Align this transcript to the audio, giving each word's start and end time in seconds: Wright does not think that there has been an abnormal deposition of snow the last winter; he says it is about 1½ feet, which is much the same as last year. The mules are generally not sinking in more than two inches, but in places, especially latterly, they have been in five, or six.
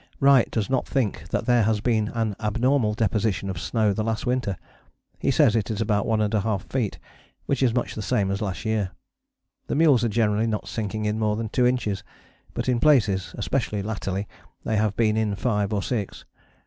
Wright 0.19 0.49
does 0.49 0.67
not 0.67 0.87
think 0.87 1.29
that 1.29 1.45
there 1.45 1.61
has 1.61 1.79
been 1.79 2.07
an 2.15 2.35
abnormal 2.39 2.95
deposition 2.95 3.51
of 3.51 3.61
snow 3.61 3.93
the 3.93 4.03
last 4.03 4.25
winter; 4.25 4.57
he 5.19 5.29
says 5.29 5.55
it 5.55 5.69
is 5.69 5.79
about 5.79 6.07
1½ 6.07 6.63
feet, 6.71 6.97
which 7.45 7.61
is 7.61 7.71
much 7.75 7.93
the 7.93 8.01
same 8.01 8.31
as 8.31 8.41
last 8.41 8.65
year. 8.65 8.93
The 9.67 9.75
mules 9.75 10.03
are 10.03 10.09
generally 10.09 10.47
not 10.47 10.67
sinking 10.67 11.05
in 11.05 11.19
more 11.19 11.35
than 11.35 11.49
two 11.49 11.67
inches, 11.67 12.03
but 12.55 12.67
in 12.67 12.79
places, 12.79 13.35
especially 13.37 13.83
latterly, 13.83 14.27
they 14.63 14.77
have 14.77 14.95
been 14.97 15.15
in 15.17 15.35
five, 15.35 15.71
or 15.71 15.83
six. 15.83 16.25